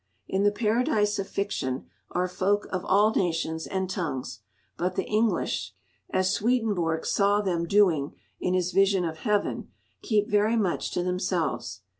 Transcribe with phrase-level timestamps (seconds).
[0.27, 4.39] In the Paradise of Fiction are folk of all nations and tongues;
[4.75, 5.75] but the English
[6.09, 9.69] (as Swedenborg saw them doing in his vision of Heaven)
[10.01, 11.81] keep very much to themselves.